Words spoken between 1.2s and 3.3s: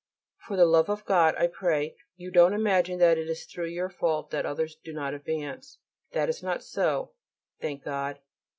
I pray you don't imagine that it